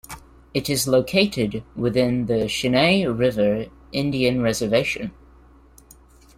It 0.55 0.67
is 0.67 0.87
located 0.87 1.63
within 1.75 2.25
the 2.25 2.47
Cheyenne 2.47 3.15
River 3.15 3.67
Indian 3.91 4.41
Reservation. 4.41 5.11